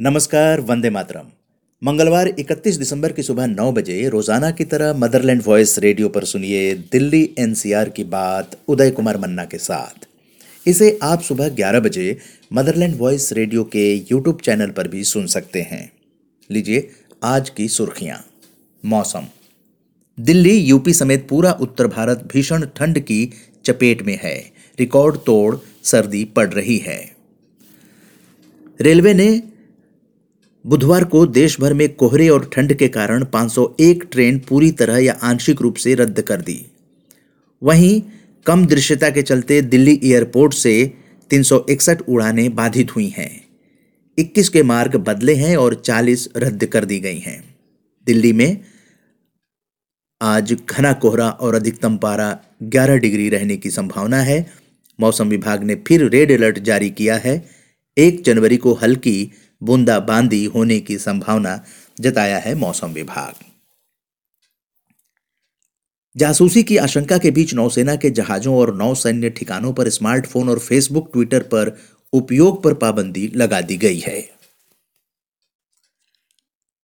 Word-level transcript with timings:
नमस्कार, 0.00 0.60
वंदे 0.60 0.90
मातरम। 0.90 1.26
मंगलवार 1.82 2.28
31 2.28 2.76
दिसंबर 2.76 3.12
की 3.12 3.22
सुबह 3.22 3.46
9 3.46 3.72
बजे 3.72 4.08
रोज़ाना 4.08 4.50
की 4.50 4.64
तरह 4.64 4.94
मदरलैंड 4.94 5.42
वॉइस 5.46 5.78
रेडियो 5.78 6.08
पर 6.08 6.24
सुनिए 6.24 6.74
दिल्ली 6.92 7.34
एनसीआर 7.38 7.88
की 7.88 8.04
बात 8.04 8.56
उदय 8.68 8.90
कुमार 8.90 9.18
मन्ना 9.18 9.44
के 9.44 9.58
साथ। 9.58 10.08
इसे 10.68 10.98
आप 11.02 11.20
सुबह 11.20 11.48
11 11.48 11.80
बजे 11.80 12.18
मदरलैंड 12.52 12.96
वॉइस 12.98 13.32
रेडियो 13.32 13.64
के 13.64 13.84
यूट्यूब 13.94 14.40
चैनल 14.40 14.70
पर 14.70 14.88
भी 14.88 15.04
सुन 15.04 15.26
सकते 15.26 15.62
हैं। 15.62 15.92
लीजिए 16.50 16.88
आज 17.24 17.50
की 17.50 17.68
सुर्खियाँ। 17.68 18.24
मौसम। 18.84 19.26
दिल्ली, 20.18 20.56
यूपी 20.58 20.92
समेत 20.92 21.28
पूरा 21.28 21.52
उत्तर 21.52 21.86
भारत 21.86 22.28
भीषण 22.32 22.66
ठंड 22.76 22.98
की 22.98 23.30
चपेट 23.64 24.02
में 24.02 24.18
है। 24.22 24.36
रिकॉर्ड 24.78 25.16
तोड़ 25.16 25.56
सर्दी 25.84 26.24
पड़ 26.24 26.48
रही 26.48 26.78
है। 26.78 27.00
रेलवे 28.80 29.14
ने 29.14 29.51
बुधवार 30.66 31.04
को 31.04 31.26
देश 31.26 31.60
भर 31.60 31.74
में 31.74 31.94
कोहरे 31.94 32.28
और 32.28 32.50
ठंड 32.52 32.74
के 32.74 32.88
कारण 32.88 33.24
501 33.24 34.04
ट्रेन 34.12 34.38
पूरी 34.38 34.70
तरह 34.70 34.98
या 34.98 35.12
आंशिक 35.12 35.62
रूप 35.62 35.76
से 35.76 35.94
रद्द 35.94 36.20
कर 36.20 36.40
दी। 36.40 36.66
वहीं 37.62 38.02
कम 38.46 38.66
दृश्यता 38.66 39.10
के 39.10 39.22
चलते 39.22 39.62
दिल्ली 39.62 40.00
एयरपोर्ट 40.04 40.52
से 40.52 40.92
361 41.30 42.00
उड़ानें 42.08 42.54
बाधित 42.54 42.96
हुई 42.96 43.08
हैं। 43.08 43.44
21 44.18 44.48
के 44.48 44.62
मार्ग 44.62 44.96
बदले 44.96 45.34
हैं 45.34 45.56
और 45.56 45.74
40 45.74 46.28
रद्द 46.36 46.64
कर 46.64 46.84
दी 46.84 47.00
गई 47.00 47.18
हैं। 47.18 47.54
दिल्ली 48.06 48.32
में 48.32 48.60
आज 50.22 50.56
घना 50.70 50.92
कोहरा 50.92 51.30
और 51.30 51.54
अधिकतम 51.54 51.96
पारा 51.96 52.38
11 52.62 52.96
डिग्री 52.96 53.28
रहने 53.28 53.56
की 53.56 53.70
संभावना 53.70 54.16
है। 54.16 54.50
मौसम 55.00 55.28
विभाग 55.28 55.62
ने 55.62 55.74
फिर 55.74 56.08
रेड 56.08 56.32
अलर्ट 56.32 56.58
जारी 56.58 56.90
किया 56.90 57.16
है। 57.16 57.48
एक 57.98 58.22
जनवरी 58.24 58.56
को 58.56 58.72
हल्की 58.72 59.30
बूंदाबांदी 59.62 60.44
होने 60.44 60.80
की 60.80 60.98
संभावना 60.98 61.64
जताया 62.00 62.38
है 62.38 62.54
मौसम 62.54 62.92
विभाग। 62.92 63.34
जासूसी 66.16 66.62
की 66.62 66.76
आशंका 66.76 67.18
के 67.18 67.30
बीच 67.30 67.54
नौसेना 67.54 67.96
के 67.96 68.10
जहाजों 68.10 68.56
और 68.56 68.76
नौसैन्य 68.76 69.30
ठिकानों 69.30 69.72
पर 69.72 69.88
स्मार्टफ़ोन 69.88 70.48
और 70.48 70.58
फेसबुक, 70.58 71.12
ट्विटर 71.12 71.42
पर 71.42 71.78
उपयोग 72.12 72.62
पर 72.62 72.74
पाबंदी 72.74 73.32
लगा 73.36 73.60
दी 73.60 73.76
गई 73.76 73.98
है। 73.98 74.28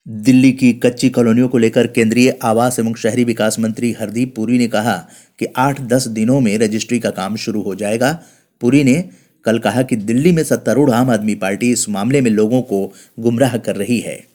दिल्ली 0.09 0.53
की 0.53 0.73
कच्ची 0.73 1.11
कॉलोनियों 1.11 1.49
को 1.49 1.59
लेकर 1.59 1.87
केंद्रीय 1.87 2.39
आवास 2.43 2.79
एवं 2.79 2.95
शहरी 2.95 3.25
विकास 3.25 3.59
मंत्री 3.59 3.93
हरदीप 3.93 4.37
पुरी 4.37 4.59
ने 4.59 4.69
कहा 4.69 4.97
कि 5.39 5.47
8-10 5.57 6.09
दिनों 6.09 6.41
में 6.41 6.59
रजिस्ट्री 6.59 7.01
का 7.01 7.11
काम 7.11 7.37
शुरू 7.37 7.63
हो 7.63 7.75
जाएगा। 7.75 8.23
पुरी 8.61 8.85
ने 8.85 9.11
कल 9.45 9.59
कहा 9.59 9.83
कि 9.83 9.97
दिल्ली 9.97 10.33
में 10.33 10.45
सत्तारूढ़ 10.45 10.91
आम 10.91 11.11
आदमी 11.11 11.35
पार्टी 11.35 11.71
इस 11.71 11.89
मामले 11.89 12.21
में 12.21 12.31
लोगों 12.31 12.63
को 12.63 12.93
गुमराह 13.19 13.57
कर 13.57 13.77
रही 13.77 14.01
है। 14.01 14.27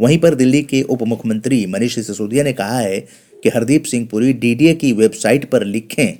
वहीं 0.00 0.18
पर 0.18 0.34
दिल्ली 0.34 0.62
के 0.62 0.82
उप 0.82 1.02
मुख्यमंत्री 1.02 1.66
मनीष 1.66 1.94
सिसोदिया 1.94 2.44
ने 2.44 2.52
कहा 2.52 2.78
है 2.78 3.00
कि 3.42 3.48
हरदीप 3.48 3.84
सिंह 3.84 4.08
पुरी 4.10 4.32
डीडीए 4.32 4.74
की 4.74 4.92
वेबसाइट 4.92 5.50
पर 5.50 5.64
लिखें 5.64 6.18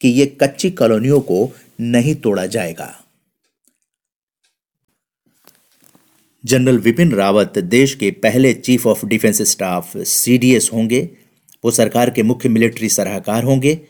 कि 0.00 0.08
ये 0.08 0.26
कच्ची 0.26 0.70
कॉलोनियों 0.70 1.20
को 1.20 1.52
नहीं 1.80 2.14
तोड़ा 2.14 2.46
जाएगा। 2.46 3.04
जनरल 6.44 6.78
विपिन 6.78 7.12
रावत 7.12 7.58
देश 7.58 7.94
के 7.94 8.10
पहले 8.10 8.54
chief 8.54 8.86
of 8.86 9.06
defence 9.06 9.42
staff 9.42 9.96
CDS 9.96 10.70
होंगे। 10.72 11.10
वो 11.64 11.70
सरकार 11.70 12.10
के 12.10 12.22
मुख्य 12.22 12.48
मिलिट्री 12.48 12.88
सलाहकार 12.88 13.44
होंगे। 13.44 13.80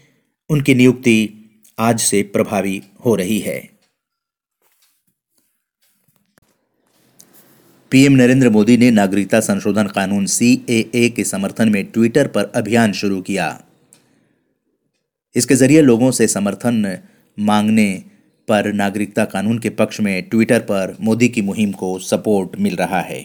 उनकी 0.50 0.74
नियुक्ति 0.74 1.30
आज 1.78 2.00
से 2.00 2.22
प्रभावी 2.22 2.82
हो 3.06 3.14
रही 3.14 3.38
है। 3.38 3.71
पीएम 7.92 8.12
नरेंद्र 8.12 8.50
मोदी 8.50 8.76
ने 8.76 8.90
नागरिकता 8.90 9.40
संशोधन 9.40 9.86
कानून 9.86 10.26
सीएए 10.26 11.08
के 11.08 11.24
समर्थन 11.24 11.68
में 11.68 11.84
ट्विटर 11.84 12.26
पर 12.26 12.44
अभियान 12.54 12.92
शुरू 12.92 13.20
किया। 13.22 13.64
इसके 15.36 15.54
ज़रिए 15.54 15.82
लोगों 15.82 16.10
से 16.10 16.26
समर्थन 16.26 16.98
मांगने 17.38 18.04
पर 18.48 18.72
नागरिकता 18.72 19.24
कानून 19.24 19.58
के 19.58 19.70
पक्ष 19.70 20.00
में 20.00 20.22
ट्विटर 20.22 20.60
पर 20.60 20.96
मोदी 21.00 21.28
की 21.28 21.42
मुहिम 21.42 21.72
को 21.72 21.98
सपोर्ट 21.98 22.58
मिल 22.60 22.76
रहा 22.76 23.00
है। 23.00 23.22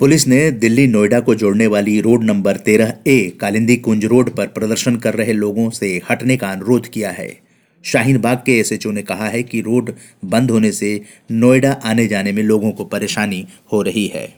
पुलिस 0.00 0.26
ने 0.26 0.50
दिल्ली 0.50 0.86
नोएडा 0.86 1.20
को 1.20 1.34
जोड़ने 1.34 1.66
वाली 1.66 2.00
रोड 2.00 2.24
नंबर 2.24 2.56
तेरह 2.56 2.94
ए, 3.06 3.32
कालिंदी 3.40 3.76
कुंज 3.76 4.04
रोड 4.04 4.36
पर 4.36 4.46
प्रदर्शन 4.46 4.96
कर 4.96 5.14
रहे 5.14 5.32
लोगों 5.32 5.70
से 5.70 6.00
हटने 6.10 6.36
का 6.36 6.50
अनुरोध 6.50 6.88
किया 6.88 7.10
है। 7.10 7.45
शाहीन 7.86 8.18
बाग 8.18 8.38
के 8.38 8.58
एसएचओ 8.58 8.90
ने 8.90 9.02
कहा 9.02 9.28
है 9.28 9.42
कि 9.42 9.60
रोड 9.60 9.92
बंद 10.24 10.50
होने 10.50 10.72
से 10.72 11.00
नोएडा 11.30 11.72
आने 11.72 12.06
जाने 12.06 12.32
में 12.32 12.42
लोगों 12.42 12.72
को 12.72 12.84
परेशानी 12.84 13.46
हो 13.72 13.82
रही 13.82 14.06
है। 14.06 14.34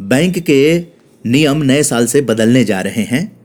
बैंक 0.00 0.38
के 0.38 0.80
नियम 1.26 1.62
नए 1.62 1.82
साल 1.82 2.06
से 2.06 2.20
बदलने 2.20 2.64
जा 2.64 2.80
रहे 2.80 3.02
हैं। 3.02 3.40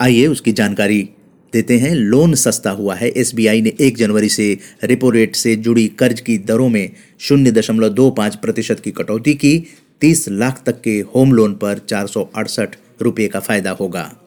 आइए 0.00 0.26
उसकी 0.26 0.52
जानकारी 0.52 1.08
देते 1.52 1.78
हैं। 1.78 1.94
लोन 1.94 2.34
सस्ता 2.34 2.70
हुआ 2.70 2.94
है। 2.94 3.08
एसबीआई 3.08 3.62
ने 3.62 3.72
एक 3.80 3.96
जनवरी 3.96 4.28
से 4.28 4.58
रेपो 4.84 5.10
रेट 5.10 5.36
से 5.36 5.56
जुड़ी 5.56 5.88
कर्ज 5.88 6.20
की 6.20 6.38
दरों 6.38 6.68
में 6.68 6.90
शून्य 7.18 7.50
दशमलव 7.50 7.88
दो 7.88 8.10
पाँच 8.10 8.36
प्रतिशत 8.36 8.80
की 8.80 8.90
कटौती 8.90 9.34
की। 9.34 9.66
तीस 10.00 10.28
लाख 10.28 10.62
तक 10.66 10.80
के 10.80 11.00
होम 11.14 11.32
लोन 11.32 11.54
पर 11.54 11.78
चार 11.78 12.06
सौ 12.06 12.30
अड़सठ 12.36 12.76
रुपये 13.02 13.28
का 13.28 13.40
फ़ायदा 13.40 13.70
होगा। 13.70 14.25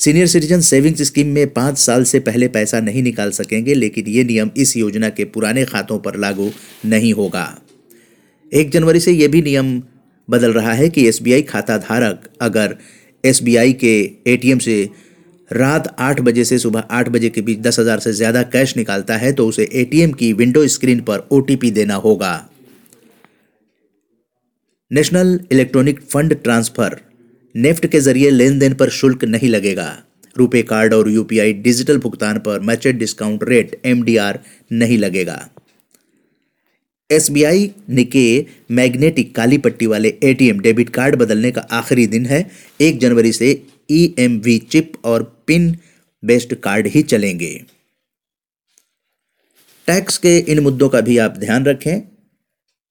सीनियर 0.00 0.26
सिटीजन 0.26 0.60
सेविंग्स 0.60 1.02
स्कीम 1.02 1.28
में 1.34 1.46
पाँच 1.52 1.78
साल 1.78 2.04
से 2.04 2.18
पहले 2.20 2.48
पैसा 2.48 2.80
नहीं 2.80 3.02
निकाल 3.02 3.30
सकेंगे, 3.30 3.74
लेकिन 3.74 4.06
ये 4.08 4.22
नियम 4.24 4.50
इस 4.56 4.76
योजना 4.76 5.08
के 5.10 5.24
पुराने 5.26 5.64
खातों 5.64 5.98
पर 5.98 6.16
लागू 6.16 6.50
नहीं 6.86 7.12
होगा। 7.12 7.46
एक 8.52 8.70
जनवरी 8.70 9.00
से 9.00 9.12
यह 9.12 9.28
भी 9.28 9.40
नियम 9.42 9.80
बदल 10.28 10.52
रहा 10.52 10.72
है 10.72 10.88
कि 10.88 11.06
एसबीआई 11.08 11.42
खाता 11.42 11.78
धारक 11.78 12.28
अगर 12.40 12.76
एसबीआई 13.24 13.72
के 13.74 13.94
एटीएम 14.26 14.58
से 14.58 14.78
रात 15.50 15.94
आठ 15.98 16.20
बजे 16.20 16.44
से 16.44 16.58
सुबह 16.58 16.84
आठ 16.90 17.08
बजे 17.08 17.28
के 17.30 17.40
बीच 17.40 17.58
दस 17.58 17.78
हज़ार 17.78 17.98
से 17.98 18.12
ज़्यादा 18.12 18.42
कैश 18.54 18.76
निकालता 18.76 19.16
है 19.16 19.32
तो 19.32 19.46
उसे 19.48 19.68
एटीएम 19.74 20.12
की 20.12 20.32
विंडो 20.34 20.66
स्क्रीन 20.68 21.00
पर 21.00 21.26
ओटीपी 21.32 21.70
देना 21.72 21.94
होगा। 21.96 22.32
National 24.90 25.38
electronic 25.52 26.00
fund 26.02 26.42
transfer 26.42 27.00
NEFT 27.54 27.86
के 27.86 28.00
ज़रिए 28.00 28.30
लेन 28.30 28.58
देन 28.58 28.74
पर 28.74 28.90
शुल्क 28.90 29.24
नहीं 29.24 29.48
लगेगा। 29.48 29.86
रुपे 30.36 30.62
कार्ड 30.62 30.94
और 30.94 31.08
यूपीआई 31.10 31.52
डिजिटल 31.52 31.98
भुगतान 31.98 32.38
पर 32.38 32.60
मैचेड 32.60 32.98
डिस्काउंट 32.98 33.44
रेट 33.44 33.80
एमडीआर 33.84 34.38
नहीं 34.72 34.98
लगेगा। 34.98 35.48
एसबीआई 37.10 37.70
निके 37.90 38.46
मैग्नेटिक 38.70 39.34
काली 39.34 39.58
पट्टी 39.58 39.86
वाले 39.86 40.08
एटीएम 40.22 40.60
डेबिट 40.60 40.88
कार्ड 40.88 41.16
बदलने 41.16 41.50
का 41.50 41.60
आखिरी 41.60 42.06
दिन 42.06 42.26
है। 42.26 42.50
एक 42.80 42.98
जनवरी 42.98 43.32
से 43.32 43.50
ई 43.90 44.02
ईएमवी 44.04 44.58
चिप 44.58 44.92
और 45.04 45.22
पिन 45.46 45.76
बेस्ड 46.22 46.54
कार्ड 46.54 46.86
ही 46.86 47.02
चलेंगे। 47.02 47.50
टैक्स 49.88 50.18
के 50.18 50.38
इन 50.38 50.58
मुद्दों 50.58 50.88
का 50.88 51.00
भी 51.00 51.18
आप 51.18 51.36
ध्यान 51.36 51.64
रखें। 51.64 52.00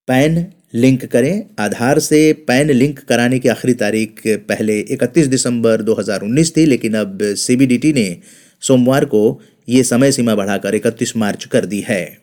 पैन 0.08 0.46
लिंक 0.74 1.06
करें। 1.06 1.44
आधार 1.60 2.00
से 2.00 2.34
पैन 2.48 2.72
लिंक 2.72 3.00
कराने 3.00 3.40
की 3.40 3.50
आखिरी 3.50 3.74
तारीख 3.74 4.22
पहले 4.28 4.80
31 4.80 5.28
दिसंबर 5.28 5.82
2019 5.82 6.56
थी, 6.58 6.66
लेकिन 6.66 6.94
अब 6.94 7.20
सीबीडीटी 7.22 7.94
ने 7.94 8.18
सोमवार 8.62 9.06
को 9.06 9.42
ये 9.70 9.84
समय 9.84 10.12
सीमा 10.12 10.36
बढ़ाकर 10.36 10.76
31 10.76 11.16
मार्च 11.18 11.46
कर 11.46 11.66
दी 11.66 11.80
है। 11.88 12.18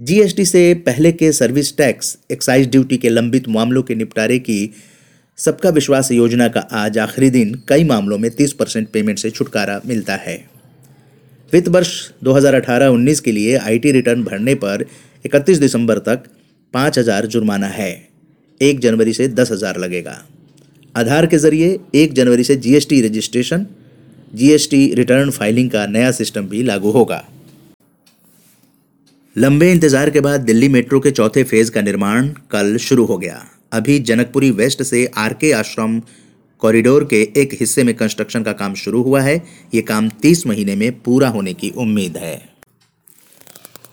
जीएसटी 0.00 0.44
से 0.44 0.74
पहले 0.74 1.12
के 1.12 1.32
सर्विस 1.32 1.76
टैक्स, 1.76 2.18
एक्साइज 2.30 2.70
ड्यूटी 2.70 2.96
के 2.96 3.08
लंबित 3.08 3.48
मामलों 3.48 3.82
के 3.82 3.94
निपटारे 3.94 4.38
की 4.38 4.70
सबका 5.38 5.70
विश्वास 5.70 6.10
योजना 6.12 6.48
का 6.48 6.60
आज 6.60 6.98
आखिरी 6.98 7.30
दिन, 7.30 7.54
कई 7.68 7.84
मामलों 7.84 8.18
में 8.18 8.30
30 8.30 8.52
परसेंट 8.52 8.88
पेमेंट 8.88 9.18
से 9.18 9.30
छुटकारा 9.30 9.80
मिलता 9.86 10.14
है। 10.16 10.36
वित्त 11.52 11.68
वर्ष 11.68 12.10
2018-19 12.24 13.20
के 13.20 13.32
लिए 13.32 13.56
आईटी 13.56 13.92
रिटर्न 13.92 14.24
भरने 14.24 14.54
पर 14.54 14.84
31 15.26 15.58
दिसंबर 15.58 15.98
तक 15.98 16.24
पाँच 16.74 16.98
हज़ार 16.98 17.26
जुर्माना 17.26 17.66
है। 17.68 17.90
एक 18.60 18.80
जनवरी 18.80 19.12
से 19.12 19.28
दस 19.30 19.50
हज़ार 19.52 19.78
लगेगा। 19.78 20.18
आधार 20.94 21.26
के 21.26 21.38
ज़रिए 21.38 21.78
एक 21.94 22.12
जनवरी 22.12 22.44
से 22.44 22.56
GST 22.58 23.00
registration 23.02 23.66
GST 24.34 24.86
return 24.94 25.30
filing 25.30 25.70
का 25.70 25.86
नया 25.88 26.10
सिस्टम 26.12 26.48
भी 26.48 26.62
लागू 26.62 26.90
होगा। 26.90 27.24
लंबे 29.36 29.70
इंतज़ार 29.72 30.10
के 30.10 30.20
बाद 30.20 30.40
दिल्ली 30.40 30.68
मेट्रो 30.68 31.00
के 31.00 31.10
चौथे 31.10 31.42
फ़ेज़ 31.44 31.70
का 31.70 31.80
निर्माण 31.82 32.28
कल 32.50 32.76
शुरू 32.78 33.04
हो 33.04 33.18
गया। 33.18 33.44
अभी 33.72 33.98
जनकपुरी 34.00 34.50
वेस्ट 34.52 34.82
से 34.82 35.04
आरके 35.16 35.52
आश्रम 35.52 36.00
कॉरिडोर 36.62 37.04
के 37.04 37.20
एक 37.36 37.56
हिस्से 37.60 37.84
में 37.84 37.94
कंस्ट्रक्शन 37.94 38.42
का 38.42 38.52
काम 38.54 38.74
शुरू 38.74 39.02
हुआ 39.02 39.20
है। 39.20 39.36
ये 39.74 39.82
काम 39.84 40.08
30 40.22 40.46
महीने 40.46 40.74
में 40.76 40.90
पूरा 41.00 41.28
होने 41.28 41.52
की 41.54 41.70
उम्मीद 41.78 42.16
है। 42.16 42.36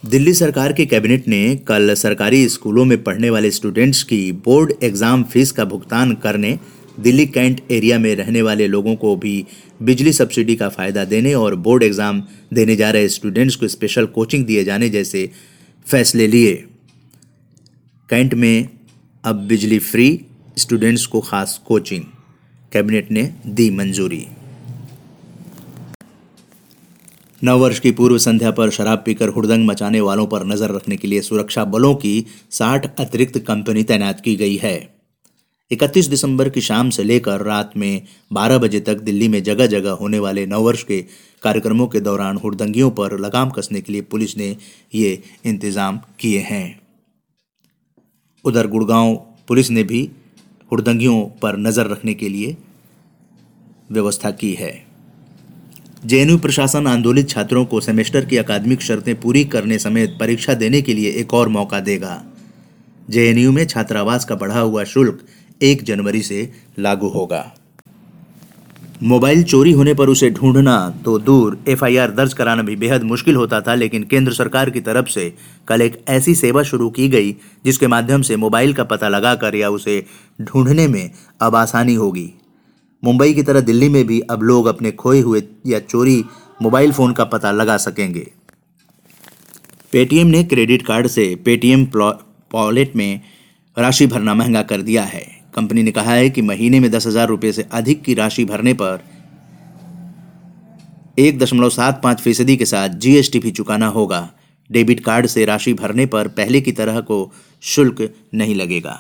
दिल्ली 0.06 0.34
सरकार 0.34 0.74
के 0.74 0.86
कैबिनेट 0.86 1.28
ने 1.28 1.56
कल 1.68 1.94
सरकारी 1.96 2.48
स्कूलों 2.50 2.84
में 2.86 3.02
पढ़ने 3.04 3.30
वाले 3.30 3.50
स्टूडेंट्स 3.52 4.02
की 4.04 4.31
बोर्ड 4.46 4.74
एग्ज़ाम 4.84 5.24
फ़ीस 5.24 5.52
का 5.52 5.66
भुगतान 5.66 6.13
करने, 6.16 6.57
दिल्ली 7.00 7.25
कैंट 7.28 7.62
एरिया 7.72 7.98
में 8.00 8.13
रहने 8.16 8.42
वाले 8.42 8.68
लोगों 8.68 8.96
को 8.96 9.16
भी 9.16 9.46
बिजली 9.81 10.13
सब्सिडी 10.13 10.56
का 10.56 10.69
फ़ायदा 10.69 11.06
देने 11.06 11.34
और 11.34 11.56
बोर्ड 11.57 11.84
एग्ज़ाम 11.84 12.22
देने 12.54 12.75
जा 12.75 12.92
रहे 12.92 13.07
स्टूडेंट्स 13.10 13.56
को 13.56 13.68
स्पेशल 13.68 14.06
कोचिंग 14.16 14.46
दिए 14.46 14.63
जाने 14.63 14.90
जैसे 14.90 15.30
फैसले 15.86 16.28
लिए। 16.28 16.54
कैंट 18.10 18.34
में 18.34 18.69
अब 19.24 19.46
बिजली 19.48 19.80
फ्री 19.81 20.10
स्टूडेंट्स 20.57 21.06
को 21.06 21.22
खास 21.24 21.62
कोचिंग 21.68 22.04
कैबिनेट 22.72 23.12
ने 23.12 23.31
दी 23.48 23.69
मंजूरी। 23.72 24.25
नववर्ष 27.45 27.80
की 27.80 27.92
पूर्व 27.92 28.18
संध्या 28.18 28.51
पर 28.51 28.69
शराब 28.69 29.01
पीकर 29.06 29.30
हुड़दंग 29.30 29.65
मचाने 29.68 30.00
वालों 30.01 30.25
पर 30.27 30.45
नज़र 30.45 30.71
रखने 30.71 30.95
के 30.97 31.07
लिए 31.07 31.21
सुरक्षा 31.21 31.63
बलों 31.65 31.94
की 31.95 32.13
60 32.51 32.86
अतिरिक्त 33.00 33.38
कंपनी 33.39 33.83
तैनात 33.83 34.21
की 34.21 34.36
गई 34.36 34.56
है। 34.56 34.77
31 35.71 36.07
दिसंबर 36.07 36.50
की 36.50 36.62
शाम 36.62 36.89
से 36.89 37.03
लेकर 37.03 37.42
रात 37.42 37.71
में 37.77 38.01
12 38.31 38.57
बजे 38.57 38.80
तक 38.80 39.01
दिल्ली 39.01 39.27
में 39.27 39.42
जगह 39.44 39.68
जगह 39.68 39.92
होने 39.92 40.19
वाले 40.19 40.45
नववर्ष 40.45 40.83
के 40.83 41.00
कार्यक्रमों 41.44 41.88
के 41.88 42.00
दौरान 42.00 42.38
हुड़दंगियों 42.38 42.89
पर 42.92 43.18
लगाम 43.19 43.50
कसने 43.50 43.81
के 43.81 43.94
लिए 43.94 44.01
पुलिस 44.01 44.38
ने 44.38 44.50
ये 44.95 45.21
इंतज़ाम 45.45 46.00
किए 46.19 46.39
हैं। 46.39 46.80
उधर 48.45 48.68
गुड़गांव 48.68 49.15
पुलिस 49.47 49.71
ने 49.71 49.83
भी 49.83 50.01
हुड़दंगियों 50.71 51.21
पर 51.42 51.57
नज़र 51.59 51.88
रखने 51.88 52.13
के 52.13 52.30
लिए 52.30 52.57
व्यवस्था 53.92 54.31
की 54.33 54.53
है। 54.53 54.74
जेएनयू 56.06 56.38
प्रशासन 56.38 56.88
आंदोलित 56.88 57.30
छात्रों 57.30 57.63
को 57.66 57.80
सेमेस्टर 57.81 58.25
की 58.25 58.38
अकादमिक 58.38 58.81
शर्तें 58.81 59.16
पूरी 59.22 59.44
करने 59.44 59.78
समेत 59.80 60.18
परीक्षा 60.19 60.54
देने 60.54 60.81
के 60.81 60.94
लिए 60.94 61.12
एक 61.12 61.34
और 61.34 61.48
मौका 61.48 61.80
देगा। 61.80 62.22
जेएनयू 63.10 63.52
में 63.52 63.66
छात्रावास 63.66 64.25
का 64.25 64.36
बढ़ा 64.36 64.60
हुआ 64.60 64.84
शुल्क 64.84 65.24
एक 65.62 65.84
जनवरी 65.84 66.22
से 66.22 66.52
लागू 66.80 67.07
होगा। 67.07 67.44
मोबाइल 69.04 69.44
चोरी 69.44 69.72
होने 69.72 69.94
पर 69.94 70.10
उसे 70.10 70.30
ढूंढना 70.30 70.78
तो 71.06 71.18
दूर, 71.19 71.57
एफआईआर 71.68 72.12
दर्ज 72.12 72.34
कराना 72.34 72.62
भी 72.62 72.75
बेहद 72.75 73.04
मुश्किल 73.04 73.36
होता 73.36 73.62
था, 73.62 73.75
लेकिन 73.75 74.04
केंद्र 74.04 74.34
सरकार 74.34 74.69
की 74.69 74.81
तरफ़ 74.81 75.10
से 75.10 75.34
कल 75.68 75.81
एक 75.81 76.02
ऐसी 76.10 76.36
सेवा 76.36 76.63
शुरू 76.63 76.90
की 76.90 77.10
गई, 77.10 77.36
जिसके 77.66 77.88
माध्यम 77.88 78.22
से 78.22 78.36
मोबाइल 78.38 78.74
का 78.74 78.84
पता 78.84 79.10
लगाकर 79.10 79.56
या 79.56 79.69
उसे 79.69 80.04
ढूँढने 80.42 80.88
में 80.88 81.10
अब 81.42 81.56
आसानी 81.56 81.94
होगी। 81.96 82.31
मुंबई 83.03 83.33
की 83.33 83.44
तरह 83.44 83.62
दिल्ली 83.62 83.89
में 83.89 84.06
भी 84.07 84.19
अब 84.30 84.44
लोग 84.44 84.68
अपने 84.68 84.92
खोए 84.94 85.19
हुए 85.19 85.42
या 85.68 85.80
चोरी 85.81 86.24
मोबाइल 86.59 86.92
फ़ोन 86.92 87.13
का 87.13 87.24
पता 87.25 87.51
लगा 87.51 87.77
सकेंगे। 87.77 88.27
पेटीएम 89.94 90.27
ने 90.27 90.44
क्रेडिट 90.44 90.86
कार्ड 90.86 91.07
से 91.07 91.33
पेटीएम 91.36 91.88
वॉलेट 91.94 92.95
में 92.95 93.21
राशि 93.77 94.07
भरना 94.07 94.33
महँगा 94.33 94.62
कर 94.63 94.81
दिया 94.81 95.03
है। 95.03 95.25
कंपनी 95.56 95.83
ने 95.83 95.92
कहा 95.92 96.13
है 96.13 96.30
कि 96.30 96.42
महीने 96.42 96.80
में 96.80 96.89
दस 96.92 97.07
हज़ार 97.07 97.27
रुपये 97.27 97.51
से 97.53 97.65
अधिक 97.71 98.03
की 98.03 98.13
राशि 98.13 98.45
भरने 98.45 98.74
पर 98.74 99.03
एक 101.19 101.38
दशमलव 101.39 101.69
सात 101.69 102.01
पाँच 102.03 102.21
फ़ीसदी 102.21 102.57
के 102.57 102.65
साथ 102.65 102.97
जीएसटी 102.97 103.39
भी 103.39 103.51
चुकाना 103.51 103.88
होगा। 103.88 104.30
डेबिट 104.69 105.00
कार्ड 105.00 105.25
से 105.27 105.45
राशि 105.45 105.74
भरने 105.74 106.06
पर 106.06 106.27
पहले 106.27 106.62
की 106.62 106.71
तरह 106.71 107.00
को 107.01 107.31
शुल्क 107.63 108.09
नहीं 108.33 108.56
लगेगा। 108.56 108.95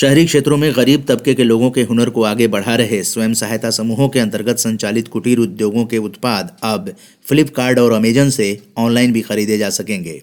शहरी 0.00 0.24
क्षेत्रों 0.26 0.56
में 0.56 0.72
गरीब 0.76 1.04
तबके 1.08 1.34
के 1.34 1.44
लोगों 1.44 1.70
के 1.70 1.82
हुनर 1.82 2.10
को 2.10 2.22
आगे 2.22 2.46
बढ़ा 2.48 2.74
रहे 2.74 3.02
स्वयं 3.04 3.32
सहायता 3.34 3.70
समूहों 3.70 4.08
के 4.08 4.18
अंतर्गत 4.18 4.58
संचालित 4.58 5.08
कुटीर 5.08 5.38
उद्योगों 5.38 5.84
के 5.86 5.98
उत्पाद 5.98 6.56
अब 6.62 6.88
फ्लिपकार्ट 7.24 7.78
और 7.78 7.92
अमेजन 7.92 8.30
से 8.30 8.46
ऑनलाइन 8.78 9.12
भी 9.12 9.20
खरीदे 9.20 9.58
जा 9.58 9.68
सकेंगे। 9.70 10.22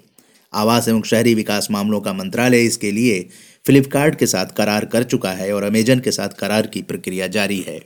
आवास 0.54 0.88
एवं 0.88 1.02
शहरी 1.02 1.34
विकास 1.34 1.68
मामलों 1.72 2.00
का 2.02 2.14
मंत्रालय 2.14 2.66
इसके 2.66 2.92
लिए 2.92 3.20
फ्लिपकार्ट 3.66 4.16
के 4.16 4.26
साथ 4.26 4.46
करार 4.46 4.86
कर 4.86 5.04
चुका 5.04 5.32
है 5.32 5.52
और 5.54 5.64
अमेजन 5.64 6.00
के 6.00 6.12
साथ 6.12 6.30
करार 6.30 6.68
की 6.68 6.82
प्रक्रिया 6.82 7.28
जारी 7.28 7.60
है। 7.68 7.80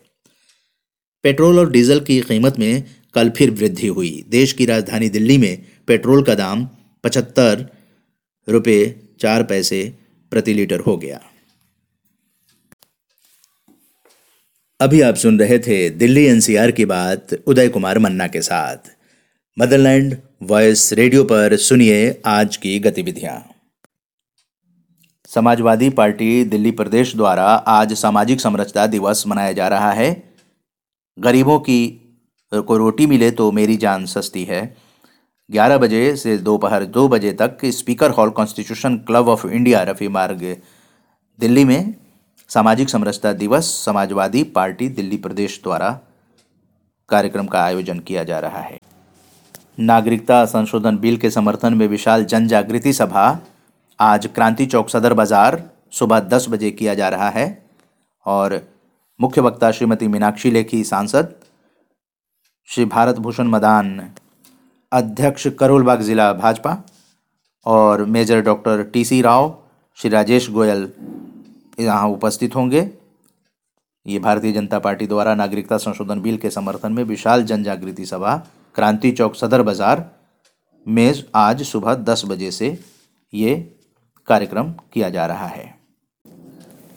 पेट्रोल 1.23 1.59
और 1.59 1.71
डीजल 1.71 1.99
की 1.99 2.19
कीमत 2.21 2.59
में 2.59 2.83
कल 3.13 3.29
फिर 3.29 3.51
वृद्धि 3.51 3.87
हुई। 3.87 4.23
देश 4.29 4.53
की 4.53 4.65
राजधानी 4.65 5.09
दिल्ली 5.09 5.37
में 5.37 5.65
पेट्रोल 5.87 6.23
का 6.23 6.35
दाम 6.35 6.67
पचहत्तर 7.03 7.65
रुपये 8.47 8.95
चार 9.21 9.43
पैसे 9.43 9.83
प्रति 10.31 10.53
लीटर 10.53 10.79
हो 10.79 10.97
गया। 10.97 11.21
अभी 14.81 15.01
आप 15.01 15.15
सुन 15.15 15.39
रहे 15.39 15.59
थे 15.59 15.89
दिल्ली 15.89 16.25
एनसीआर 16.25 16.71
की 16.71 16.85
बात 16.85 17.27
उदय 17.47 17.69
कुमार 17.69 17.99
मन्ना 17.99 18.27
के 18.27 18.41
साथ। 18.41 18.77
मदरलैंड 19.59 20.17
वॉइस 20.43 20.93
रेडियो 20.93 21.23
पर 21.23 21.55
सुनिए 21.57 22.21
आज 22.25 22.57
की 22.57 22.79
गतिविधियाँ। 22.79 23.49
समाजवादी 25.27 25.89
पार्टी 25.89 26.43
दिल्ली 26.43 26.71
प्रदेश 26.71 27.15
द्वारा 27.15 27.45
आज 27.45 27.93
सामाजिक 27.93 28.41
समरसता 28.41 28.87
दिवस 28.87 29.23
मनाया 29.27 29.51
जा 29.51 29.67
रहा 29.67 29.91
है। 29.91 30.33
गरीबों 31.19 31.59
की, 31.59 31.87
को 32.53 32.77
रोटी 32.77 33.05
मिले 33.05 33.31
तो 33.31 33.51
मेरी 33.51 33.77
जान 33.77 34.05
सस्ती 34.05 34.43
है। 34.43 34.77
11 35.51 35.77
बजे 35.77 36.15
से 36.15 36.37
दोपहर 36.37 36.85
दो 36.85 37.07
बजे 37.07 37.33
तक 37.33 37.57
speaker 37.65 38.09
hall 38.09 38.29
constitution 38.29 38.97
club 38.97 39.29
of 39.29 39.47
India 39.47 39.83
Rafi 39.83 40.07
Marg, 40.07 40.57
Delhi 41.39 41.65
में 41.65 42.00
सामाजिक 42.51 42.89
समरसता 42.89 43.31
दिवस 43.33 43.65
समाजवादी 43.85 44.43
पार्टी 44.45 44.87
दिल्ली 44.89 45.17
प्रदेश 45.17 45.59
द्वारा 45.63 45.89
कार्यक्रम 47.09 47.47
का 47.47 47.59
आयोजन 47.59 47.99
किया 47.99 48.23
जा 48.23 48.39
रहा 48.39 48.61
है। 48.61 48.77
नागरिकता 49.77 50.43
संशोधन 50.45 50.97
बिल 50.97 51.17
के 51.17 51.29
समर्थन 51.29 51.73
में 51.73 51.87
विशाल 51.87 52.25
जन 52.25 52.47
जागृति 52.47 52.93
सभा 52.93 53.23
आज 53.99 54.27
क्रांति 54.27 54.65
चौक 54.65 54.89
सदर 54.89 55.13
बाज़ार 55.13 55.61
सुबह 55.91 56.19
दस 56.19 56.47
बजे 56.49 56.71
किया 56.71 56.93
जा 56.93 57.09
रहा 57.09 57.29
है 57.29 57.45
और 58.25 58.59
मुख्य 59.19 59.41
वक्ता 59.41 59.71
श्रीमती 59.71 60.07
मीनाक्षी 60.07 60.51
लेखी, 60.51 60.83
सांसद 60.83 61.33
श्री 62.69 62.85
भारत 62.87 63.19
भूषण 63.19 63.47
मदान, 63.47 64.09
अध्यक्ष 64.91 65.47
करोलबाग 65.59 66.01
जिला 66.01 66.31
भाजपा 66.33 66.77
और 67.65 68.05
major 68.07 68.41
doctor 68.41 68.83
T 68.83 69.05
C 69.05 69.21
Rao, 69.21 69.55
Shri 69.97 70.09
Rajesh 70.09 70.49
Goyal 70.51 70.87
यहाँ 71.79 72.07
उपस्थित 72.09 72.55
होंगे। 72.55 72.89
ये 74.05 74.19
भारतीय 74.19 74.51
जनता 74.51 74.79
पार्टी 74.79 75.07
द्वारा 75.07 75.35
नागरिकता 75.35 75.77
संशोधन 75.79 76.21
बिल 76.21 76.37
के 76.37 76.49
समर्थन 76.49 76.91
में 76.91 77.03
विशाल 77.03 77.43
जन 77.43 77.63
जागृति 77.63 78.05
सभा, 78.05 78.35
क्रांति 78.75 79.11
चौक 79.11 79.35
सदर 79.35 79.61
बाज़ार 79.61 80.09
में 80.85 81.13
आज 81.35 81.61
सुबह 81.63 81.95
दस 81.95 82.23
बजे 82.25 82.51
से 82.51 82.77
ये 83.33 83.55
कार्यक्रम 84.27 84.71
किया 84.93 85.09
जा 85.09 85.25
रहा 85.25 85.47
है। 85.47 85.73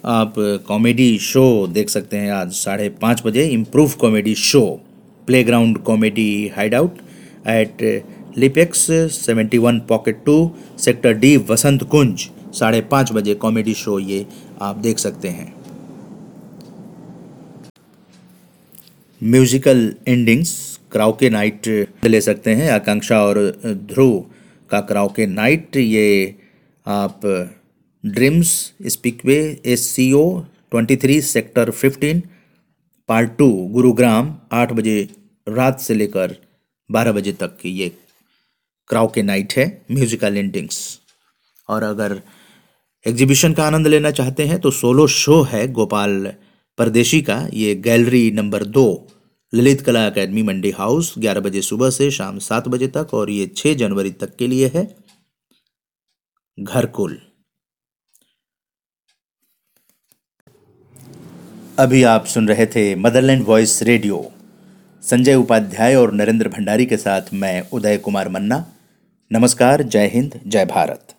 आप 0.05 0.33
कॉमेडी 0.67 1.17
शो 1.19 1.45
देख 1.67 1.89
सकते 1.89 2.17
हैं 2.17 2.31
आज 2.31 2.51
साढ़े 2.53 2.89
पाँच 3.01 3.21
बजे। 3.25 3.45
Improv 3.45 3.91
comedy 4.01 4.35
show, 4.35 4.61
playground 5.27 5.77
comedy 5.83 6.47
hideout 6.75 6.97
at 7.47 7.81
लिपेक्स 8.37 8.85
seventy 9.15 9.57
one 9.57 9.79
pocket 9.89 10.23
two, 10.25 10.51
sector 10.79 11.13
D 11.13 11.35
Vasant 11.49 11.83
Kunj 11.83 12.29
साढ़े 12.53 12.81
पाँच 12.83 13.11
बजे 13.11 13.33
कॉमेडी 13.35 13.73
शो 13.75 13.97
ये 13.99 14.25
आप 14.61 14.77
देख 14.77 14.97
सकते 14.99 15.27
हैं। 15.29 15.53
म्यूजिकल 19.21 19.93
एंडिंग्स 20.07 20.53
क्राउके 20.91 21.29
नाइट 21.29 21.67
ले 22.05 22.21
सकते 22.21 22.53
हैं, 22.55 22.69
आकांक्षा 22.71 23.19
और 23.23 23.37
ध्रुव 23.65 24.19
का 24.69 24.79
क्राउके 24.81 25.25
नाइट 25.27 25.77
ये 25.77 26.35
आप 26.85 27.21
dreams 28.03 28.49
स्पिकवे 28.93 29.37
S 29.65 29.87
C 29.95 30.11
O 30.13 30.25
twenty 30.71 30.95
three 30.97 31.19
sector 31.21 31.71
fifteen 31.71 32.21
part 33.09 33.37
two 33.37 33.49
Gurugram 33.73 34.33
आठ 34.51 34.71
बजे 34.73 34.97
रात 35.47 35.79
से 35.79 35.93
लेकर 35.93 36.35
बारह 36.89 37.11
बजे 37.11 37.31
तक 37.41 37.57
ये 37.65 37.89
क्राउके 38.89 39.21
नाइट 39.23 39.53
है 39.57 39.65
म्यूजिकल 39.91 40.37
एंडिंग्स 40.37 40.77
और 41.69 41.83
अगर 41.83 42.19
एग्जीबिशन 43.05 43.53
का 43.53 43.63
आनंद 43.63 43.87
लेना 43.87 44.09
चाहते 44.11 44.45
हैं 44.47 44.59
तो 44.59 44.69
सोलो 44.71 45.05
शो 45.07 45.41
है 45.41 45.67
गोपाल 45.71 46.31
परदेशी 46.77 47.21
का। 47.21 47.37
ये 47.53 47.75
गैलरी 47.77 48.31
नंबर 48.31 48.63
दो, 48.67 49.07
ललित 49.53 49.81
कला 49.81 50.05
अकेडमी 50.07 50.43
मंडी 50.43 50.71
हाउस, 50.71 51.13
ग्यारह 51.17 51.41
बजे 51.41 51.61
सुबह 51.61 51.89
से 51.89 52.09
शाम 52.11 52.39
सात 52.39 52.67
बजे 52.67 52.87
तक, 52.87 53.13
और 53.13 53.29
ये 53.29 53.45
छह 53.47 53.73
जनवरी 53.73 54.11
तक 54.11 54.35
के 54.35 54.47
लिए 54.47 54.71
है। 54.75 54.83
घरकुल। 56.57 57.17
अभी 61.79 62.03
आप 62.05 62.25
सुन 62.25 62.47
रहे 62.47 62.65
थे 62.65 62.83
motherland 62.95 63.43
voice 63.45 63.81
radio. 63.83 64.23
Sanjay 65.03 65.35
Upadhyay 65.35 65.95
और 65.95 66.13
नरेंद्र 66.13 66.49
भंडारी 66.49 66.85
के 66.85 66.97
साथ 66.97 67.33
मैं 67.33 67.69
उदय 67.69 67.97
कुमार 67.97 68.29
मन्ना। 68.29 68.65
नमस्कार, 69.31 69.83
जय 69.83 70.11
हिंद, 70.13 70.39
जय 70.47 70.65
भारत। 70.65 71.14